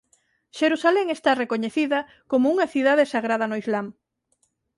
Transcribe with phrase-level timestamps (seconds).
[0.57, 1.99] Xerusalén está recoñecida
[2.31, 3.87] como unha cidade sagrada no Islam.